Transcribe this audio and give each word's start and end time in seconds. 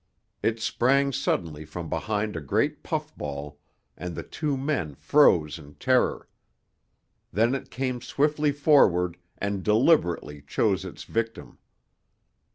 It 0.41 0.59
sprang 0.59 1.11
suddenly 1.13 1.63
from 1.63 1.87
behind 1.87 2.35
a 2.35 2.41
great 2.41 2.81
puff 2.81 3.15
ball, 3.15 3.59
and 3.95 4.15
the 4.15 4.23
two 4.23 4.57
men 4.57 4.95
froze 4.95 5.59
in 5.59 5.75
terror. 5.75 6.27
Then 7.31 7.53
it 7.53 7.69
came 7.69 8.01
swiftly 8.01 8.51
forward 8.51 9.15
and 9.37 9.61
deliberately 9.61 10.41
chose 10.41 10.83
its 10.85 11.03
victim. 11.03 11.59